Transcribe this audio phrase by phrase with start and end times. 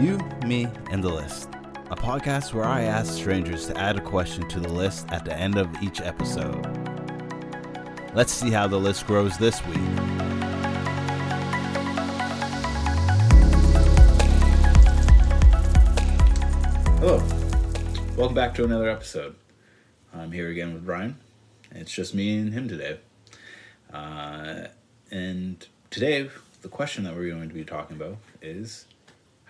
[0.00, 1.48] You, Me, and the List,
[1.90, 5.34] a podcast where I ask strangers to add a question to the list at the
[5.34, 6.66] end of each episode.
[8.12, 9.78] Let's see how the list grows this week.
[16.98, 17.22] Hello.
[18.18, 19.34] Welcome back to another episode.
[20.12, 21.16] I'm here again with Brian.
[21.70, 22.98] It's just me and him today.
[23.90, 24.66] Uh,
[25.10, 26.28] and today,
[26.60, 28.84] the question that we're going to be talking about is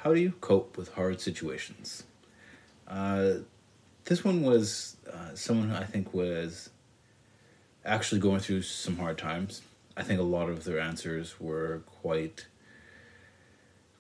[0.07, 2.05] how do you cope with hard situations?
[2.87, 3.39] Uh,
[4.05, 6.71] this one was uh, someone I think was
[7.85, 9.63] actually going through some hard times.
[9.97, 12.47] I think a lot of their answers were quite,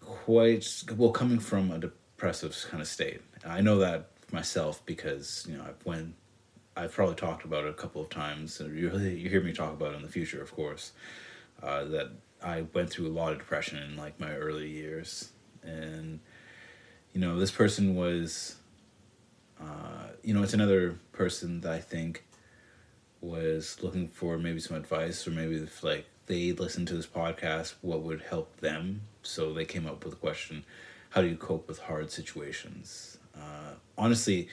[0.00, 3.20] quite well coming from a depressive kind of state.
[3.44, 6.12] I know that myself because you know I've
[6.76, 8.60] I've probably talked about it a couple of times.
[8.60, 10.92] And you you hear me talk about it in the future, of course.
[11.60, 12.10] Uh, that
[12.40, 15.32] I went through a lot of depression in like my early years,
[15.66, 16.20] and
[17.12, 18.56] you know this person was,
[19.60, 22.24] uh, you know, it's another person that I think
[23.20, 27.74] was looking for maybe some advice or maybe if like they listened to this podcast,
[27.80, 29.02] what would help them.
[29.22, 30.64] So they came up with a question:
[31.10, 33.18] How do you cope with hard situations?
[33.36, 34.48] Uh, honestly,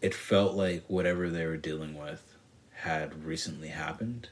[0.00, 2.34] it felt like whatever they were dealing with
[2.74, 4.28] had recently happened,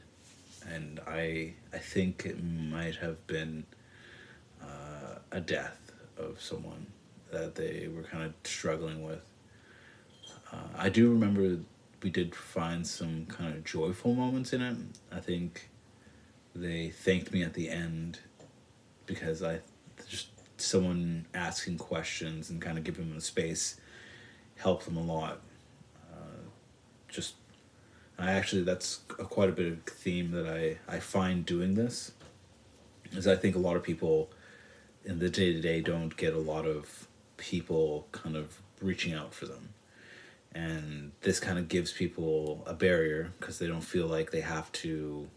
[0.67, 3.65] and I I think it might have been
[4.61, 5.88] uh, a death
[6.19, 6.87] of someone
[7.31, 9.21] that they were kind of struggling with.
[10.51, 11.59] Uh, I do remember
[12.01, 14.77] we did find some kind of joyful moments in it.
[15.11, 15.69] I think
[16.55, 18.19] they thanked me at the end
[19.05, 19.59] because I
[20.07, 23.79] just someone asking questions and kind of giving them the space
[24.57, 25.39] helped them a lot.
[26.11, 26.49] Uh,
[27.07, 27.35] just
[28.17, 32.11] I actually that's a, quite a bit of theme that I I find doing this
[33.11, 34.29] is I think a lot of people
[35.05, 39.33] in the day to day don't get a lot of people kind of reaching out
[39.33, 39.69] for them.
[40.53, 44.71] And this kind of gives people a barrier because they don't feel like they have
[44.73, 45.27] to,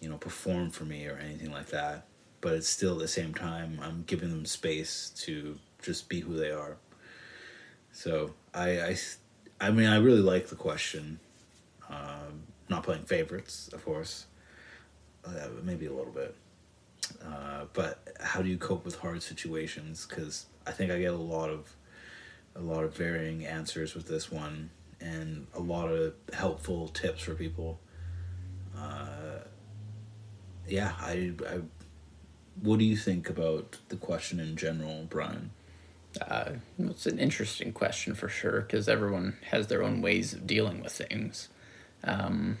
[0.00, 2.06] you know, perform for me or anything like that.
[2.40, 6.36] But it's still at the same time, I'm giving them space to just be who
[6.36, 6.76] they are.
[7.92, 8.96] So I, I,
[9.60, 11.18] I mean, I really like the question.
[11.88, 14.26] Um, not playing favorites, of course,
[15.24, 16.34] uh, maybe a little bit.
[17.24, 20.06] Uh, but how do you cope with hard situations?
[20.08, 21.74] Because I think I get a lot of
[22.56, 27.34] a lot of varying answers with this one, and a lot of helpful tips for
[27.34, 27.80] people.
[28.76, 29.40] Uh,
[30.68, 31.60] yeah, I, I.
[32.62, 35.50] What do you think about the question in general, Brian?
[36.20, 40.82] Uh, it's an interesting question for sure because everyone has their own ways of dealing
[40.82, 41.48] with things.
[42.02, 42.58] Um,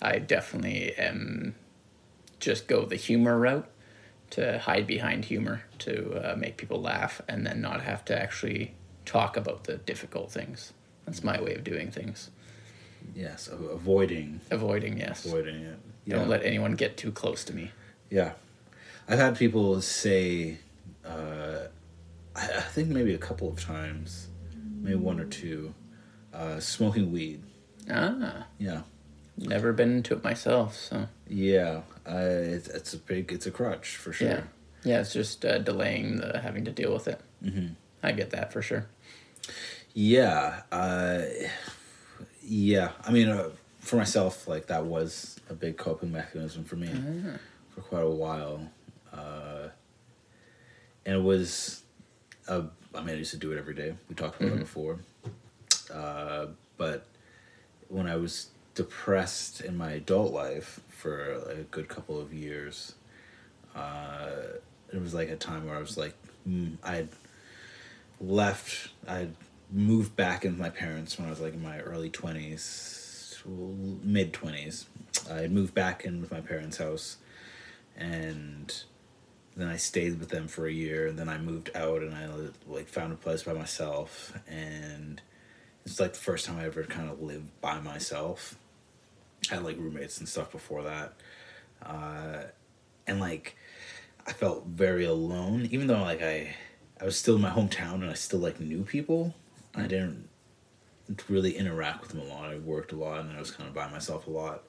[0.00, 1.54] I definitely am
[2.38, 3.68] just go the humor route
[4.34, 8.74] to hide behind humor to uh, make people laugh and then not have to actually
[9.04, 10.72] talk about the difficult things.
[11.06, 12.30] That's my way of doing things.
[13.14, 14.40] Yes, avoiding.
[14.50, 15.24] Avoiding, yes.
[15.24, 15.78] Avoiding it.
[16.04, 16.16] Yeah.
[16.16, 17.70] Don't let anyone get too close to me.
[18.10, 18.32] Yeah.
[19.06, 20.58] I've had people say,
[21.04, 21.68] uh,
[22.34, 24.26] I, think maybe a couple of times,
[24.80, 25.74] maybe one or two,
[26.32, 27.40] uh, smoking weed.
[27.88, 28.46] Ah.
[28.58, 28.80] Yeah.
[29.36, 31.08] Never been into it myself, so.
[31.28, 34.28] Yeah, uh, it's, it's a big, it's a crutch for sure.
[34.28, 34.42] Yeah,
[34.84, 37.20] yeah, it's just uh, delaying the having to deal with it.
[37.44, 37.74] Mm-hmm.
[38.02, 38.86] I get that for sure.
[39.92, 41.22] Yeah, uh,
[42.42, 42.90] yeah.
[43.04, 43.50] I mean, uh,
[43.80, 47.38] for myself, like that was a big coping mechanism for me Ah.
[47.70, 48.60] for quite a while,
[49.12, 49.68] uh,
[51.06, 51.82] and it was.
[52.46, 52.62] Uh,
[52.94, 53.94] I mean, I used to do it every day.
[54.08, 54.98] We talked about it before,
[55.92, 56.46] uh,
[56.76, 57.06] but
[57.88, 62.94] when I was depressed in my adult life for a good couple of years,
[63.74, 64.30] uh,
[64.92, 66.14] it was like a time where I was like,
[66.48, 67.08] mm, I'd
[68.20, 69.34] left, I'd
[69.70, 74.32] moved back in with my parents when I was like in my early 20s, mid
[74.32, 74.84] 20s.
[75.30, 77.16] I moved back in with my parents' house
[77.96, 78.72] and
[79.56, 82.28] then I stayed with them for a year and then I moved out and I
[82.66, 85.20] like found a place by myself and
[85.86, 88.56] it's like the first time I ever kind of lived by myself.
[89.50, 91.14] I had like roommates and stuff before that.
[91.82, 92.44] Uh,
[93.06, 93.56] and like
[94.26, 96.54] I felt very alone, even though like I
[97.00, 99.34] I was still in my hometown and I still like knew people.
[99.74, 100.28] I didn't
[101.28, 102.50] really interact with them a lot.
[102.50, 104.62] I worked a lot and I was kind of by myself a lot.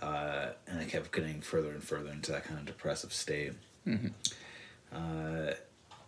[0.00, 3.52] Uh, and I kept getting further and further into that kind of depressive state.
[4.94, 5.54] Uh,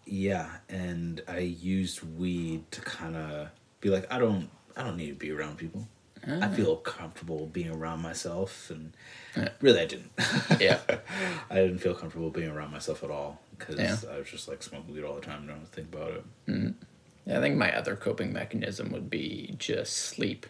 [0.06, 3.48] yeah, and I used weed to kind of
[3.80, 5.88] be like, I don't, I don't need to be around people.
[6.26, 6.48] I ah.
[6.48, 8.92] feel comfortable being around myself, and
[9.36, 9.50] Yeah.
[9.60, 10.10] really, I didn't.
[10.60, 10.80] Yeah.
[11.50, 13.40] I didn't feel comfortable being around myself at all.
[13.58, 13.96] because Yeah.
[14.12, 15.40] I was just like smoking weed all the time.
[15.40, 16.24] And don't think about it.
[16.46, 16.70] Mm-hmm.
[17.26, 20.46] Yeah, I think my other coping mechanism would be just sleep.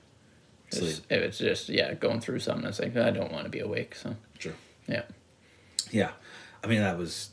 [0.70, 0.98] Sleep.
[1.10, 3.94] If it's just yeah, going through something, it's like I don't want to be awake.
[3.96, 4.54] So Sure.
[4.86, 5.02] yeah,
[5.90, 6.12] Yeah,
[6.62, 7.30] I mean that was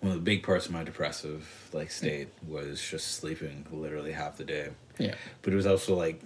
[0.00, 4.36] one of the big parts of my depressive like state was just sleeping literally half
[4.38, 4.68] the day.
[4.98, 6.22] yeah, But it was also like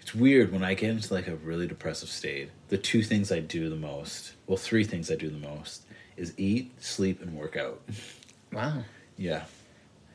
[0.00, 2.50] it's weird when I get into like a really depressive state.
[2.68, 5.82] The two things I do the most, well, three things I do the most,
[6.16, 7.80] is eat, sleep, and work out.
[8.52, 8.84] wow,
[9.16, 9.44] Yeah,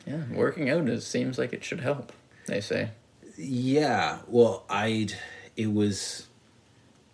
[0.05, 0.23] yeah.
[0.31, 2.11] Working out is seems like it should help.
[2.45, 2.89] They say.
[3.37, 4.19] yeah.
[4.27, 5.13] Well, I'd
[5.55, 6.27] it was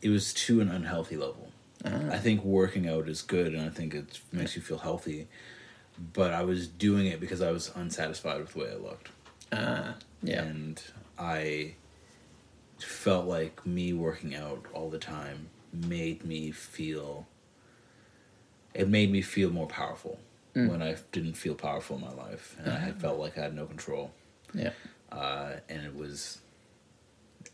[0.02, 1.50] it was to an unhealthy level.
[1.86, 5.28] I think working out is good, and I think it makes you feel healthy.
[6.14, 9.10] But I was doing it because I was unsatisfied with the way I looked.
[9.52, 10.82] Ah, yeah, and
[11.20, 11.76] I
[12.80, 17.28] felt like me working out all the time made me feel
[18.74, 20.20] it made me feel more powerful
[20.56, 20.70] mm.
[20.70, 23.00] when I didn't feel powerful in my life and I had mm-hmm.
[23.00, 24.12] felt like I had no control.
[24.54, 24.72] Yeah,
[25.12, 26.40] uh, and it was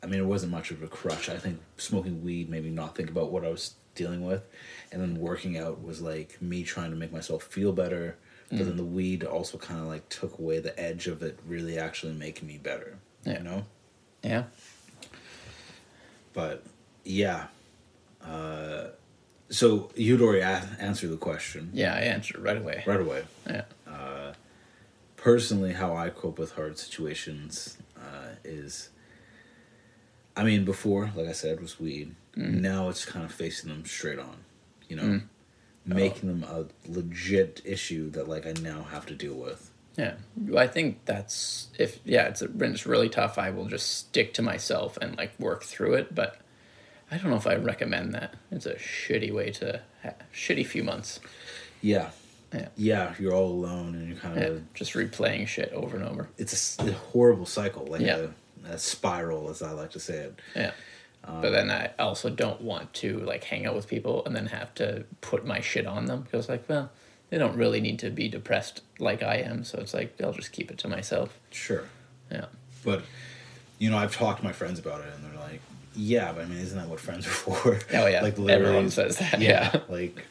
[0.03, 1.29] I mean it wasn't much of a crutch.
[1.29, 4.43] I think smoking weed made me not think about what I was dealing with.
[4.91, 8.17] And then working out was like me trying to make myself feel better
[8.49, 8.77] but then mm.
[8.77, 12.47] the weed also kind of like took away the edge of it really actually making
[12.47, 13.37] me better Yeah.
[13.37, 13.65] you know?
[14.23, 14.43] Yeah.
[16.39, 16.63] But
[17.05, 17.47] yeah
[18.25, 18.87] uh,
[19.49, 21.71] so you'd already a- answered the question.
[21.73, 22.83] Yeah, I answered right away.
[22.85, 23.23] right away.
[23.49, 23.63] Yeah,
[25.15, 28.89] personally how i cope with hard situations uh, is
[30.37, 32.15] i mean before like i said was weed.
[32.35, 34.37] Now it's kind of facing them straight on
[34.87, 35.21] you know?
[35.85, 39.68] Making them a legit issue that like i now have to deal with
[39.99, 40.13] yeah.
[40.57, 43.37] I think that's if yeah, it's when it's really tough.
[43.37, 46.13] I will just stick to myself and like work through it.
[46.15, 46.37] But
[47.11, 48.35] I don't know if I recommend that.
[48.51, 51.19] It's a shitty way to ha- shitty few months.
[51.81, 52.09] yeah
[52.53, 52.67] Yeah.
[52.77, 56.29] yeah you're all alone and you're kind Yeah, of just replaying shit over and over.
[56.37, 58.27] it's a horrible cycle like Yeah.
[58.67, 60.71] a, a spiral as i like to say it Yeah.
[61.23, 64.45] Um, but then I also don't want to like hang out with people and then
[64.47, 66.89] have to put my shit on them because like, well,
[67.29, 70.51] they don't really need to be depressed like I am, so it's like I'll just
[70.51, 71.37] keep it to myself.
[71.51, 71.83] sure
[72.31, 72.45] Yeah.
[72.83, 73.03] But
[73.77, 75.61] you know, I've talked to my friends about it, and they're like,
[75.95, 78.21] "Yeah, but I mean, isn't that what friends are for?" Oh yeah.
[78.21, 79.39] like Everyone says that.
[79.41, 79.81] Yeah, Yeah.
[79.89, 80.23] like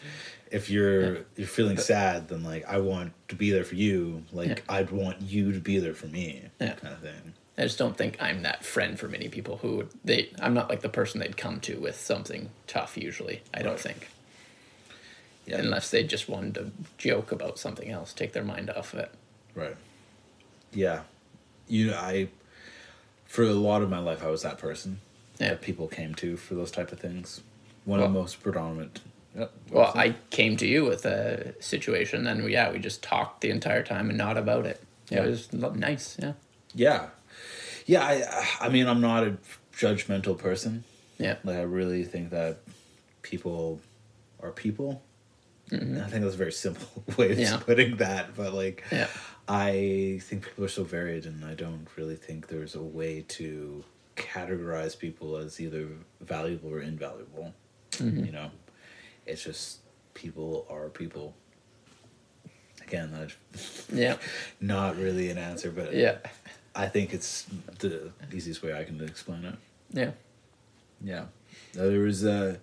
[0.50, 4.24] if you're you're feeling sad, then like I want to be there for you.
[4.32, 4.58] Like Yeah.
[4.76, 6.72] I'd want you to be there for me, Yeah.
[6.74, 7.34] kind of thing.
[7.58, 10.68] I just don't think I'm that friend for many people who would they I'm not
[10.70, 13.42] like the person they'd come to with something tough usually.
[13.52, 14.08] I don't think.
[15.48, 19.00] Yeah, Unless they just wanted to joke about something else, take their mind off of
[19.00, 19.10] it.
[19.54, 19.76] right.
[20.72, 21.00] Yeah,
[21.66, 22.28] you know, I
[23.24, 25.00] for a lot of my life, I was that person
[25.38, 25.48] Yeah.
[25.50, 27.40] that people came to for those type of things.
[27.86, 29.00] One of the most predominant.
[29.36, 29.52] Yep.
[29.70, 33.50] Well, I came to you with a situation, and we, yeah, we just talked the
[33.50, 34.82] entire time and not about it.
[35.10, 35.24] Yeah.
[35.24, 36.32] It was nice, yeah.
[36.74, 37.08] Yeah,
[37.86, 38.04] yeah.
[38.04, 39.36] I I mean, I'm not a
[39.74, 40.84] judgmental person.
[41.18, 41.36] Yeah.
[41.44, 42.58] Like I really think that
[43.22, 43.80] people
[44.42, 45.02] are people.
[45.70, 47.40] And I think that's a very simple way of Mm-hmm.
[47.40, 47.56] Yeah.
[47.58, 49.08] putting that, but like Yeah.
[49.48, 53.84] I think people are so varied, and I don't really think there's a way to
[54.16, 55.88] categorize people as either
[56.20, 57.54] valuable or invaluable.
[57.92, 58.24] Mm-hmm.
[58.26, 58.50] You know,
[59.26, 59.78] it's just
[60.14, 61.34] people are people.
[62.86, 64.16] Again, that's Yeah.
[64.60, 66.18] not really an answer, but Yeah.
[66.74, 67.46] I think it's
[67.78, 69.54] the easiest way I can explain it.
[69.92, 70.10] Yeah.
[71.02, 71.24] Yeah.
[71.74, 72.58] There was a,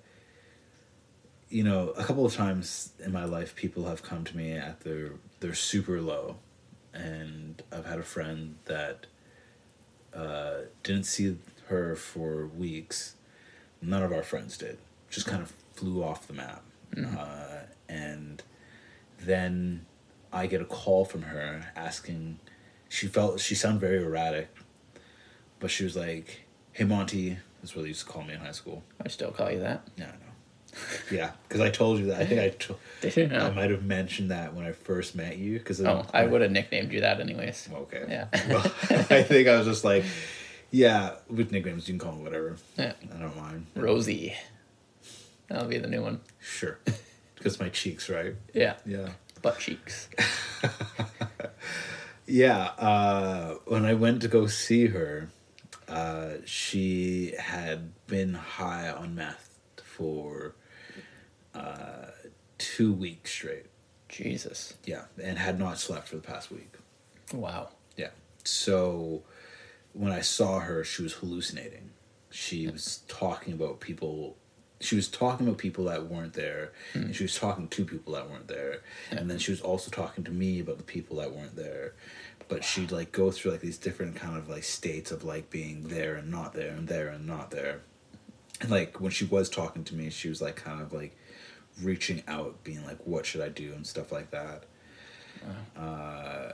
[1.49, 4.81] you know, a couple of times in my life, people have come to me at
[4.81, 6.37] their they're super low,
[6.93, 9.05] and I've had a friend that
[10.13, 11.37] uh, didn't see
[11.67, 13.15] her for weeks.
[13.81, 14.77] None of our friends did.
[15.09, 16.63] Just kind of flew off the map,
[16.97, 18.41] uh, and
[19.19, 19.85] then
[20.33, 22.39] I get a call from her asking.
[22.89, 24.49] She felt she sounded very erratic,
[25.59, 28.51] but she was like, "Hey, Monty." That's what they used to call me in high
[28.51, 28.83] school.
[29.03, 29.87] I still call you that.
[29.97, 30.34] Yeah, I know.
[31.11, 32.21] Yeah, because I told you that.
[32.21, 33.45] I think I, to- Did you know?
[33.45, 35.57] I might have mentioned that when I first met you.
[35.59, 37.69] Because Oh, I would have nicknamed you that anyways.
[37.71, 38.05] Okay.
[38.09, 38.27] Yeah.
[38.49, 38.61] Well,
[39.09, 40.03] I think I was just like,
[40.71, 42.57] yeah, with nicknames you can call me whatever.
[42.77, 42.93] Yeah.
[43.15, 43.67] I don't mind.
[43.75, 44.33] Rosie.
[45.47, 46.21] That'll be the new one.
[46.39, 46.79] Sure.
[47.35, 48.33] Because my cheeks, right?
[48.53, 48.75] Yeah.
[48.85, 49.09] Yeah.
[49.41, 50.09] Butt cheeks.
[52.27, 52.57] Yeah.
[52.77, 55.29] Uh, when I went to go see her,
[55.87, 59.49] uh, she had been high on meth
[59.83, 60.55] for
[61.55, 62.11] uh,
[62.57, 63.65] two weeks straight.
[64.09, 64.75] Jesus.
[64.85, 66.73] Yeah, and had not slept for the past week.
[67.33, 67.69] Wow.
[67.97, 68.09] Yeah.
[68.43, 69.23] So
[69.93, 71.91] when I saw her, she was hallucinating.
[72.29, 74.35] She was talking about people
[74.81, 78.29] she was talking about people that weren't there, and she was talking to people that
[78.29, 81.55] weren't there, and then she was also talking to me about the people that weren't
[81.55, 81.93] there.
[82.47, 85.87] But she'd like go through like these different kind of like states of like being
[85.87, 87.81] there and not there and there and not there.
[88.61, 91.15] And like when she was talking to me, she was like kind of like
[91.81, 94.63] reaching out, being like, "What should I do?" and stuff like that.
[95.77, 96.53] Uh,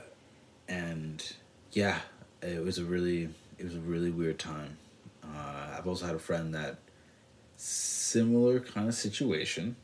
[0.68, 1.32] and
[1.72, 2.00] yeah,
[2.42, 4.78] it was a really it was a really weird time.
[5.22, 6.78] Uh, I've also had a friend that
[7.56, 9.76] similar kind of situation.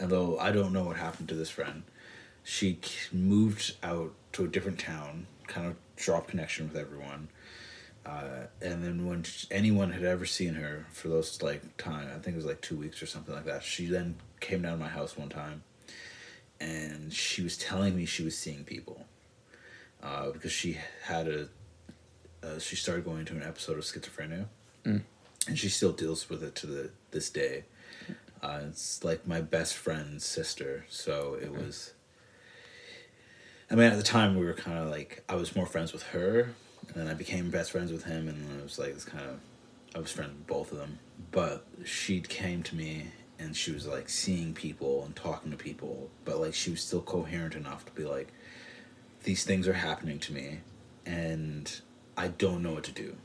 [0.00, 1.82] Although I don't know what happened to this friend,
[2.44, 2.78] she
[3.12, 7.28] moved out to a different town, kind of dropped connection with everyone.
[8.06, 12.28] Uh, and then when anyone had ever seen her for those like time, I think
[12.28, 13.62] it was like two weeks or something like that.
[13.62, 15.62] She then came down to my house one time,
[16.60, 19.04] and she was telling me she was seeing people,
[20.02, 21.48] uh, because she had a,
[22.42, 24.46] uh, she started going to an episode of schizophrenia,
[25.46, 27.64] and she still deals with it to the this day.
[28.42, 31.94] Uh, it's like my best friend's sister, so it was.
[33.70, 36.04] I mean, at the time we were kind of like I was more friends with
[36.04, 36.54] her,
[36.88, 39.24] and then I became best friends with him, and then it was like it's kind
[39.24, 39.40] of
[39.94, 40.98] I was friends with both of them.
[41.32, 46.10] But she came to me and she was like seeing people and talking to people,
[46.24, 48.28] but like she was still coherent enough to be like,
[49.24, 50.60] these things are happening to me,
[51.06, 51.80] and
[52.16, 53.16] I don't know what to do.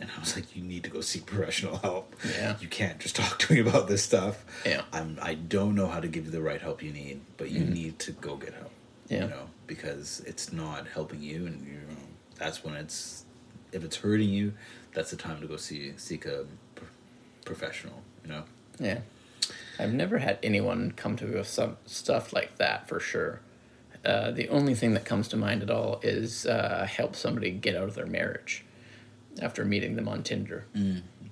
[0.00, 2.14] And I was like, you need to go seek professional help.
[2.24, 2.54] Yeah.
[2.60, 4.44] You can't just talk to me about this stuff.
[4.64, 4.82] Yeah.
[4.92, 7.62] I'm I don't know how to give you the right help you need, but you
[7.62, 7.72] mm-hmm.
[7.72, 8.70] need to go get help.
[9.08, 9.24] Yeah.
[9.24, 11.96] You know, because it's not helping you and you know,
[12.36, 13.24] that's when it's
[13.72, 14.54] if it's hurting you,
[14.94, 16.46] that's the time to go see seek a
[17.44, 18.44] professional, you know.
[18.78, 19.00] Yeah.
[19.78, 23.40] I've never had anyone come to me with some stuff like that for sure.
[24.04, 27.76] Uh, the only thing that comes to mind at all is uh, help somebody get
[27.76, 28.64] out of their marriage
[29.42, 30.64] after meeting them on Tinder.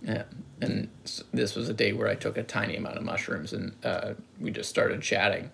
[0.02, 0.24] Yeah.
[0.60, 0.88] And
[1.32, 4.50] this was a day where I took a tiny amount of mushrooms and uh, we
[4.50, 5.50] just started chatting.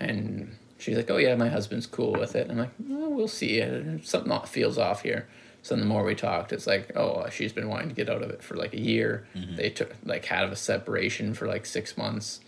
[0.00, 2.42] And she's like, Oh, yeah, my husband's cool with it.
[2.48, 3.60] And I'm like, well, We'll see.
[3.62, 5.28] Uh, Something feels off here.
[5.68, 8.30] So the more we talked, it's like, oh, she's been wanting to get out of
[8.30, 9.26] it for like a year.
[9.54, 12.40] They took like had a separation for like six months,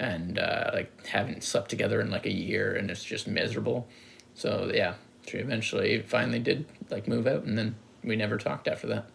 [0.00, 3.86] and uh, like haven't slept together in like a year, and it's just miserable.
[4.34, 8.88] So yeah, she eventually finally did like move out, and then we never talked after
[8.88, 9.08] that.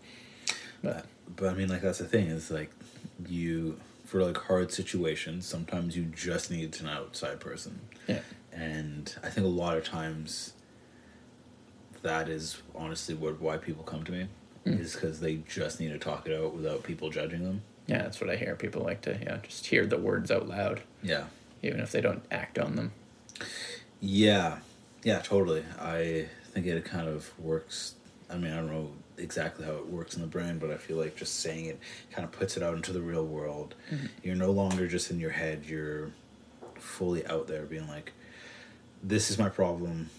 [0.81, 2.71] But But I mean like that's the thing is like
[3.27, 7.81] you for like hard situations, sometimes you just need an outside person.
[8.07, 8.21] yeah,
[8.53, 10.53] and I think a lot of times
[12.03, 14.27] that is honestly what why people come to me
[14.65, 14.73] hmm.
[14.73, 17.61] is because they just need to talk it out without people judging them.
[17.87, 18.55] yeah, that's what I hear.
[18.55, 21.25] People like to yeah just hear the words out loud, Yeah,
[21.63, 22.91] even if they don't act on them.
[23.99, 24.59] yeah,
[25.03, 25.63] yeah, totally.
[25.79, 27.95] I think it kind of works.
[28.29, 30.97] I mean, I don't know exactly how it works in the brain, but I feel
[30.97, 31.79] like just saying it
[32.11, 33.75] kind of puts it out into the real world.
[33.91, 34.05] Mm-hmm.
[34.23, 35.65] You're no longer just in your head.
[35.65, 36.11] You're
[36.75, 38.13] fully out there, being like,
[39.03, 40.09] "This is my problem."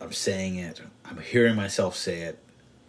[0.00, 0.80] I'm saying it.
[1.04, 2.38] I'm hearing myself say it,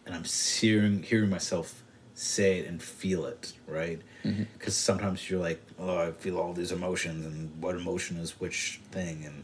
[0.06, 4.00] and I'm hearing hearing myself say it and feel it, right?
[4.24, 4.44] Mm-hmm.
[4.58, 8.80] Because sometimes you're like, "Oh, I feel all these emotions, and what emotion is which
[8.92, 9.44] thing?" And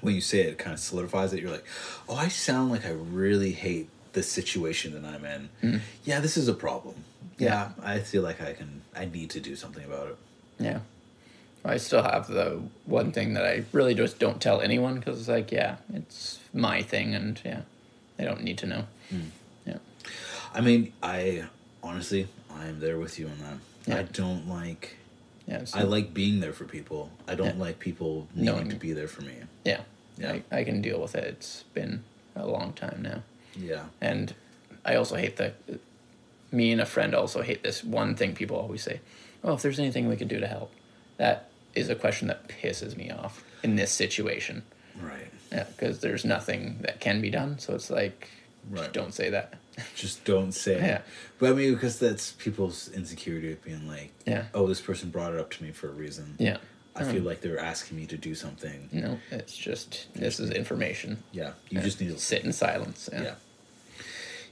[0.00, 1.40] when you say it, it kind of solidifies it.
[1.40, 1.66] You're like,
[2.08, 5.48] "Oh, I sound like I really hate this situation that I'm in.
[5.62, 5.78] Mm-hmm.
[6.04, 7.04] Yeah, this is a problem.
[7.38, 8.82] Yeah, I feel like I can.
[8.94, 10.16] I need to do something about it."
[10.58, 10.80] Yeah.
[11.68, 15.28] I still have the one thing that I really just don't tell anyone because it's
[15.28, 17.62] like, yeah, it's my thing, and yeah,
[18.16, 18.84] they don't need to know.
[19.10, 19.20] Hmm.
[19.66, 19.78] Yeah.
[20.54, 21.44] I mean, I
[21.82, 23.58] honestly, I am there with you on that.
[23.86, 23.98] Yeah.
[23.98, 24.96] I don't like.
[25.46, 25.64] Yeah.
[25.64, 27.10] So, I like being there for people.
[27.28, 27.62] I don't Yeah.
[27.62, 29.34] like people needing Knowing- to be there for me.
[29.64, 29.80] yeah.
[30.18, 30.32] Yeah.
[30.50, 31.24] I, I can deal with it.
[31.24, 32.02] It's been
[32.34, 33.22] a long time now.
[33.54, 33.84] Yeah.
[34.00, 34.34] And
[34.84, 35.52] I also hate the.
[36.52, 39.00] Me and a friend also hate this one thing people always say.
[39.44, 40.72] Oh, if there's anything we could do to help,
[41.18, 44.62] that is a question that pisses me off in this situation.
[45.00, 45.30] Right.
[45.52, 47.58] Yeah, because there's nothing that can be done.
[47.58, 48.28] So it's like,
[48.68, 48.80] Right.
[48.80, 49.54] just don't say that.
[49.94, 50.74] Just don't say.
[50.74, 50.80] it.
[50.82, 51.00] Yeah.
[51.38, 54.46] But I mean, because that's people's insecurity of being like, Yeah.
[54.54, 56.34] oh, this person brought it up to me for a reason.
[56.38, 56.56] Yeah.
[56.98, 58.88] I feel like they're asking me to do something.
[58.90, 61.22] No, it's just this is information.
[61.30, 61.52] Yeah.
[61.68, 63.10] You just need to sit in silence.
[63.12, 63.22] Yeah.
[63.22, 63.34] yeah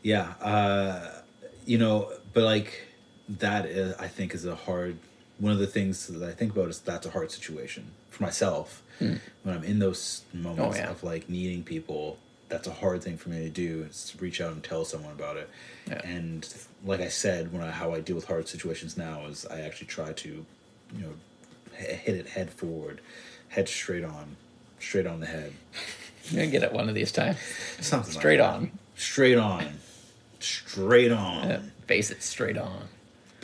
[0.03, 1.23] yeah uh
[1.65, 2.83] you know but like
[3.27, 4.99] that is i think is a hard
[5.39, 8.83] one of the things that i think about is that's a hard situation for myself
[8.99, 10.83] when i'm in those moments Hmm.
[10.83, 10.91] Oh, yeah.
[10.91, 14.41] of like needing people that's a hard thing for me to do is to reach
[14.41, 15.49] out and tell someone about it
[15.89, 16.01] Yeah.
[16.05, 16.47] and
[16.85, 19.89] like i said when i how i deal with hard situations now is i actually
[19.89, 21.13] try to you know
[21.79, 23.01] h- hit it head forward
[23.49, 24.37] head straight on
[24.79, 25.53] straight on the head
[26.31, 27.37] You're gonna get it one of these times.
[27.81, 28.55] Something like Straight that.
[28.55, 28.71] on.
[28.97, 29.67] straight on
[30.41, 31.61] straight on Yeah.
[31.87, 32.89] Face it straight on.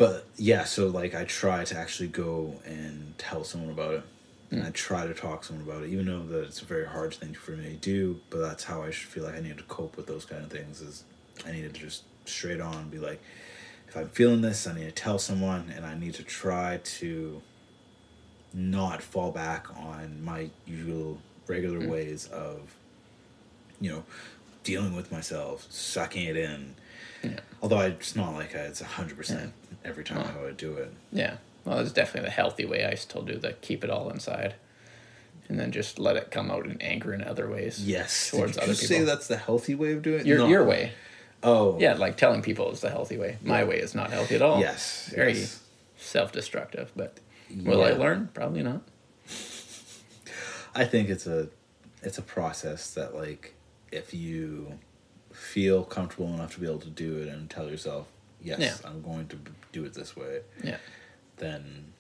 [0.00, 4.02] But yeah, so like I try to actually go and tell someone about it.
[4.50, 4.62] And.
[4.64, 7.12] I try to talk to someone about it, even though that it's a very hard
[7.12, 8.18] thing for me to do.
[8.30, 10.50] But that's how I should feel like I need to cope with those kind of
[10.50, 10.80] things.
[10.80, 11.04] Is
[11.46, 13.20] I need to just straight on be like,
[13.88, 17.42] if I'm feeling this, I need to tell someone, and I need to try to
[18.54, 21.90] not fall back on my usual regular mm.
[21.90, 22.74] ways of,
[23.82, 24.04] you know,
[24.64, 26.74] dealing with myself, sucking it in.
[27.22, 27.40] Yeah.
[27.60, 29.52] Although I, it's not like I, it's hundred percent
[29.84, 30.92] every time I do it.
[31.12, 31.36] Yeah.
[31.64, 32.84] Well, it's definitely the healthy way.
[32.84, 34.54] I still do the keep it all inside,
[35.48, 37.86] and then just let it come out in anger in other ways.
[37.86, 38.30] Yes.
[38.30, 40.26] Towards Did you other say that's the healthy way of doing it?
[40.26, 40.48] Your No.
[40.48, 40.92] your way.
[41.42, 41.78] Oh.
[41.78, 43.38] Yeah, like telling people is the healthy way.
[43.42, 43.68] My Yeah.
[43.68, 44.60] way is not healthy at all.
[44.60, 45.10] Yes.
[45.14, 45.60] Very yes.
[45.98, 46.92] self-destructive.
[46.96, 47.18] But
[47.64, 48.28] will I learn?
[48.34, 48.82] Probably not.
[50.74, 51.48] I think it's a
[52.02, 53.54] it's a process that like
[53.92, 54.78] if you
[55.32, 58.06] feel comfortable enough to be able to do it and tell yourself,
[58.42, 58.76] yes, Yeah.
[58.90, 59.38] I'm going to
[59.72, 60.78] do it this way, Yeah.
[61.38, 61.92] then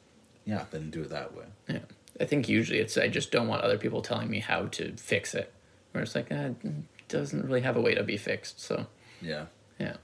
[0.44, 1.44] yeah, then do it that way.
[1.68, 1.80] Yeah.
[2.20, 5.34] I think usually it's I just don't want other people telling me how to fix
[5.34, 5.52] it.
[5.92, 8.60] Where it's like, ah, it doesn't really have a way to be fixed.
[8.60, 8.86] So
[9.22, 9.46] Yeah.
[9.78, 9.96] yeah.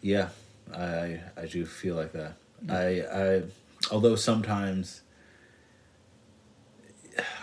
[0.00, 0.28] Yeah,
[0.74, 2.34] I I do feel like that.
[2.68, 3.42] I I
[3.90, 5.02] although sometimes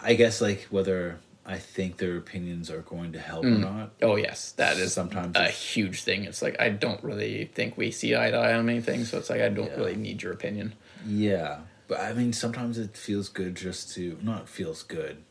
[0.03, 3.61] I guess like whether I think their opinions are going to help or hmm.
[3.61, 3.93] not.
[4.03, 6.25] Oh yes, that is Sometimes a huge thing.
[6.25, 9.31] It's like I don't really think we see eye to eye on anything, so it's
[9.31, 9.77] like I don't Yeah.
[9.77, 10.75] really need your opinion.
[11.07, 15.23] Yeah, but I mean sometimes it feels good just to not feels good,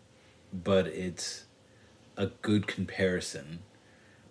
[0.53, 1.45] but it's
[2.17, 3.61] a good comparison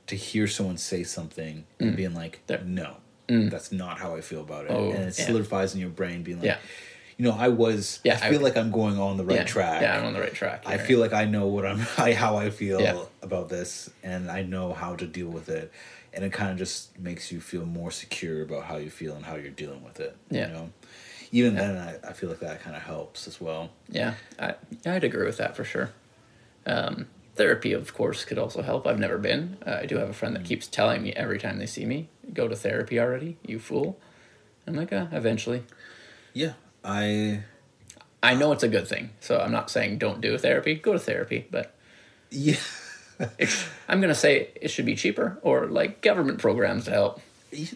[0.07, 1.95] to hear someone say something and hmm.
[1.95, 2.61] being like, There.
[2.65, 2.97] no,
[3.29, 3.47] hmm.
[3.47, 5.25] that's not how I feel about it, Oh, and it yeah.
[5.25, 6.57] solidifies in your brain, being like, Yeah.
[7.17, 9.43] You know, I was, Yeah, I I- feel like I'm going on the right yeah.
[9.43, 9.81] track.
[9.81, 10.63] Yeah, I'm on the right track.
[10.65, 13.03] I feel like I know what I'm, I, how I feel Yeah.
[13.21, 15.71] about this, and I know how to deal with it,
[16.13, 19.25] and it kind of just makes you feel more secure about how you feel and
[19.25, 20.15] how you're dealing with it.
[20.29, 20.47] Yeah.
[20.47, 20.69] You know,
[21.31, 23.71] even then, I, I feel like that kind of helps as well.
[23.89, 24.55] Yeah, I,
[24.85, 25.89] I'd agree with that for sure.
[26.65, 28.85] Um, therapy, of course, could also help.
[28.87, 29.57] I've never been.
[29.65, 32.09] Uh, I do have a friend that keeps telling me every time they see me,
[32.33, 33.99] "Go to therapy already, you fool."
[34.67, 35.63] I'm like, uh, eventually.
[36.33, 36.53] Yeah,
[36.87, 37.43] I
[38.23, 40.75] I know it's a good thing, so I'm not saying don't do therapy.
[40.75, 41.73] Go to therapy, but
[42.31, 42.55] yeah,
[43.89, 47.21] I'm gonna say it should be cheaper or like government programs to help.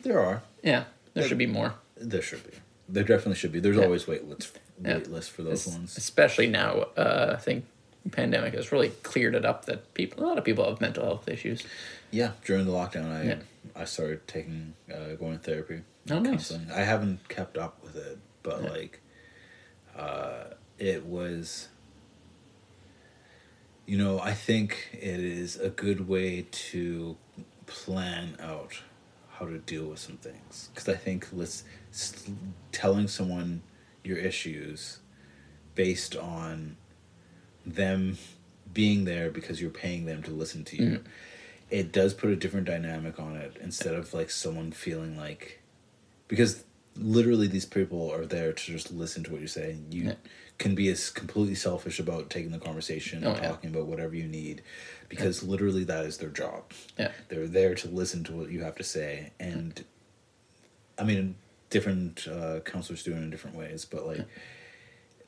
[0.04, 0.42] there are.
[0.64, 2.58] Yeah, there should be more, There should be.
[2.90, 3.60] There definitely should be.
[3.60, 3.84] There's Yeah.
[3.84, 4.52] always wait lists,
[4.84, 4.98] Yeah.
[5.08, 5.98] lists for those ones.
[5.98, 6.88] especially now.
[6.98, 7.66] Uh, I think
[8.12, 11.28] pandemic has really cleared it up that people, a lot of people have mental health
[11.28, 11.64] issues.
[12.10, 13.36] Yeah, during the lockdown, I Yeah.
[13.76, 15.82] I started taking uh, going to therapy.
[16.10, 16.52] Oh, nice.
[16.74, 18.70] I haven't kept up with it, but Yeah.
[18.70, 19.02] like,
[19.96, 20.44] uh,
[20.78, 21.70] it was.
[23.86, 27.18] You know, I think it is a good way to
[27.66, 28.82] plan out
[29.32, 31.64] how to deal with some things because I think let's
[32.72, 33.64] telling someone
[34.04, 35.00] your issues
[35.76, 36.78] based on
[37.66, 38.18] them
[38.74, 41.04] being there because you're paying them to listen to you.
[41.70, 45.62] It does put a different dynamic on it instead of like someone feeling like
[46.28, 46.64] because
[46.98, 50.16] literally these people are there to just listen to what you say and you Yeah.
[50.58, 53.48] can be as completely selfish about taking the conversation and Oh, yeah.
[53.50, 54.62] talking about whatever you need
[55.10, 57.12] because literally that is their job Yeah.
[57.30, 59.84] they're there to listen to what you have to say and
[60.98, 61.36] i mean
[61.70, 64.28] different uh, counselors do it in different ways but like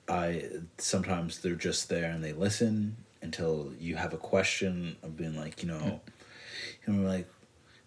[0.09, 0.43] i
[0.77, 5.63] sometimes they're just there and they listen until you have a question of being like
[5.63, 6.01] you know
[6.85, 7.27] you know like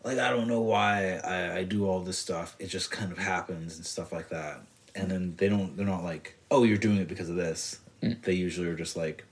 [0.07, 2.57] like i don't know why I, I do all this stuff.
[2.59, 4.61] It just kind of happens and stuff like that.
[4.95, 7.81] And then they don't they're not like oh you're doing it because of this.
[8.03, 8.23] Mm.
[8.23, 9.25] They usually are just like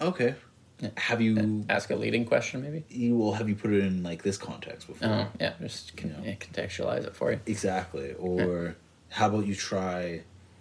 [0.00, 0.34] okay.
[0.80, 0.90] Yeah.
[0.98, 2.84] have you Ask a leading question, maybe.
[2.90, 5.08] you will have you put it in like this context before.
[5.08, 6.22] Oh, yeah, just con- You know.
[6.24, 7.40] yeah, contextualize it for you.
[7.46, 8.12] exactly.
[8.18, 8.76] Or
[9.08, 10.20] how about you try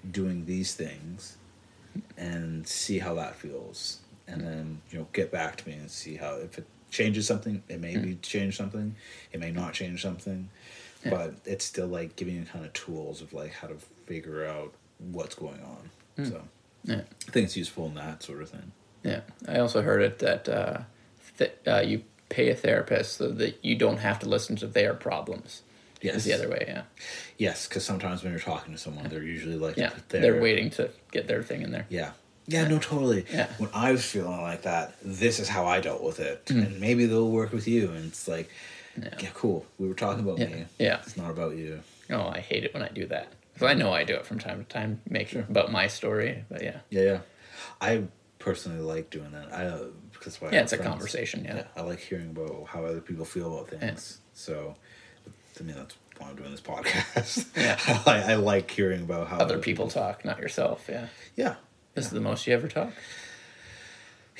[0.09, 1.35] doing these things
[2.17, 3.99] and see how that feels?
[4.27, 7.61] And then you know get back to me and see how if it changes something
[7.67, 8.95] it may be change something
[9.33, 10.49] it may not change something
[11.03, 11.11] Yeah.
[11.11, 13.75] but it's still like giving you kind of tools of like how to
[14.07, 16.41] figure out what's going on so
[16.85, 17.01] Yeah.
[17.27, 18.71] i think it's useful in that sort of thing
[19.03, 20.77] Yeah, I also heard it that uh,
[21.37, 24.93] th- uh, you pay a therapist so that you don't have to listen to their
[24.95, 25.61] problems.
[26.01, 26.15] Yes.
[26.15, 26.63] is the other way.
[26.67, 26.83] Yeah,
[27.37, 30.69] yes because sometimes when you're talking to someone they're usually like yeah, their- they're waiting
[30.77, 31.85] to get their thing in there.
[31.89, 32.11] Yeah.
[32.47, 33.25] Yeah, no, totally.
[33.31, 33.47] Yeah.
[33.57, 36.45] When I was feeling like that, this is how I dealt with it.
[36.45, 36.65] Mm.
[36.67, 37.89] And maybe they'll work with you.
[37.91, 38.49] And it's like,
[39.01, 39.09] Yeah.
[39.19, 39.65] yeah, cool.
[39.79, 40.47] We were talking about Yeah.
[40.47, 40.65] me.
[40.77, 40.99] Yeah.
[41.01, 41.81] It's not about you.
[42.11, 43.27] Oh, I hate it when I do that.
[43.57, 46.43] 'Cause I know I do it from time to time, make it about my story.
[46.49, 47.19] But yeah, Yeah, yeah.
[47.81, 48.03] I
[48.37, 49.51] personally like doing that.
[49.53, 51.45] I uh, because why yeah, it's a conversation.
[51.45, 54.19] Yeah, I like hearing about how other people feel about things.
[54.33, 54.75] So,
[55.55, 57.45] to me, that's why I'm doing this podcast.
[57.55, 57.79] Yeah.
[58.05, 60.85] I, I like hearing about how Other people talk, not yourself.
[60.89, 61.07] Yeah.
[61.37, 61.55] Yeah,
[61.95, 62.91] This is the most you ever talk.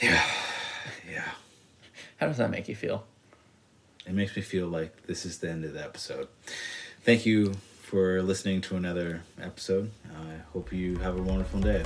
[0.04, 0.22] yeah.
[1.10, 1.32] Yeah.
[2.18, 3.06] How does that make you feel?
[4.06, 6.28] It makes me feel like this is the end of the episode.
[7.04, 9.90] Thank you for listening to another episode.
[10.18, 11.84] I hope you have a wonderful day.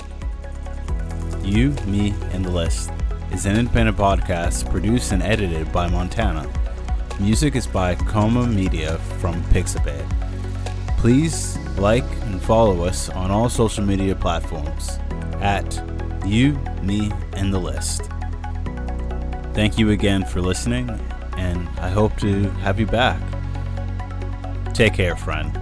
[1.44, 2.90] You, Me, and the List
[3.32, 6.50] is an independent podcast produced and edited by Montana.
[7.20, 10.04] Music is by Coma Media from Pixabay.
[10.98, 14.98] Please like and follow us on all social media platforms
[15.40, 15.82] at
[16.26, 18.02] You, Me, and the List.
[19.54, 20.88] Thank you again for listening,
[21.36, 23.20] and I hope to have you back.
[24.74, 25.59] Take care, friend.